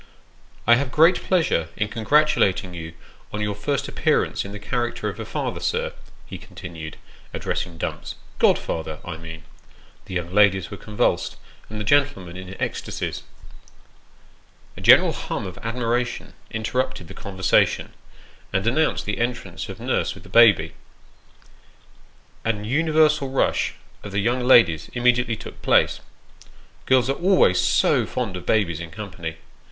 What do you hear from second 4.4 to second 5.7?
in the character of a father,